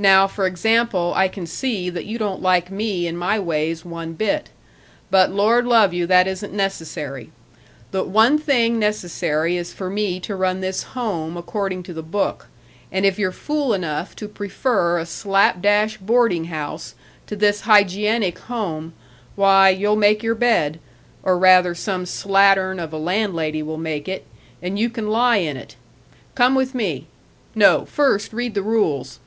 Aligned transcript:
Now, 0.00 0.26
for 0.26 0.46
example, 0.46 1.12
I 1.14 1.28
can 1.28 1.44
see 1.46 1.90
that 1.90 2.06
you 2.06 2.16
don't 2.16 2.40
like 2.40 2.70
me 2.70 3.06
and 3.06 3.18
my 3.18 3.38
ways 3.38 3.84
one 3.84 4.14
bit. 4.14 4.48
But 5.10 5.30
Lord 5.30 5.66
love 5.66 5.92
you, 5.92 6.06
that 6.06 6.26
isn't 6.26 6.54
necessary. 6.54 7.30
The 7.90 8.02
one 8.02 8.38
thing 8.38 8.78
necessary 8.78 9.58
is 9.58 9.74
for 9.74 9.90
me 9.90 10.18
to 10.20 10.34
run 10.34 10.60
this 10.62 10.84
Home 10.96 11.36
according 11.36 11.82
to 11.82 11.92
the 11.92 12.02
book, 12.02 12.46
and 12.90 13.04
if 13.04 13.18
you're 13.18 13.30
fool 13.30 13.74
enough 13.74 14.16
to 14.16 14.26
prefer 14.26 14.96
a 14.98 15.04
slap 15.04 15.60
dash 15.60 15.98
boarding 15.98 16.46
house 16.46 16.94
to 17.26 17.36
this 17.36 17.60
hygienic 17.68 18.38
Home, 18.38 18.94
why, 19.36 19.68
you'll 19.68 19.96
make 19.96 20.22
your 20.22 20.34
bed 20.34 20.80
or 21.22 21.36
rather 21.38 21.74
some 21.74 22.04
slattern 22.06 22.82
of 22.82 22.94
a 22.94 22.96
landlady 22.96 23.62
will 23.62 23.76
make 23.76 24.08
it 24.08 24.26
and 24.62 24.78
you 24.78 24.88
can 24.88 25.10
lie 25.10 25.36
in 25.36 25.58
it. 25.58 25.76
Come 26.34 26.54
with 26.54 26.74
me. 26.74 27.06
No; 27.54 27.84
first 27.84 28.32
read 28.32 28.54
the 28.54 28.62
rules." 28.62 29.18